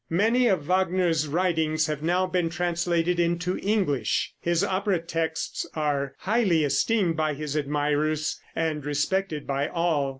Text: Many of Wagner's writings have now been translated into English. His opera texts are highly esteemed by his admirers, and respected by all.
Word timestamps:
Many 0.09 0.47
of 0.47 0.63
Wagner's 0.67 1.27
writings 1.27 1.85
have 1.85 2.01
now 2.01 2.25
been 2.25 2.49
translated 2.49 3.19
into 3.19 3.59
English. 3.59 4.33
His 4.39 4.63
opera 4.63 4.97
texts 4.99 5.63
are 5.75 6.15
highly 6.21 6.63
esteemed 6.63 7.15
by 7.15 7.35
his 7.35 7.55
admirers, 7.55 8.39
and 8.55 8.83
respected 8.83 9.45
by 9.45 9.67
all. 9.67 10.09